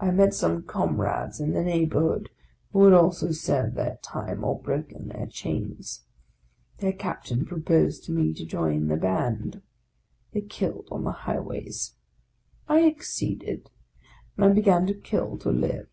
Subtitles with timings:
[0.00, 2.28] I met some comrades in the neighbourhood
[2.72, 6.02] who had also served their time or broken their chains.
[6.78, 9.62] Their captain proposed to me to join the band.
[10.32, 11.94] They killed on the highways.
[12.68, 13.70] I acceded,
[14.36, 15.88] and I began to kill to live.